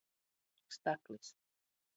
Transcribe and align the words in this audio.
Staklis. 0.75 1.27